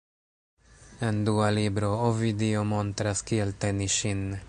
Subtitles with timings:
[1.09, 4.31] En dua libro, Ovidio montras kiel teni ŝin.